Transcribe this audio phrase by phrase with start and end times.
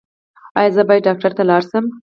[0.59, 1.85] ایا زه باید ډاکټر ته لاړ شم؟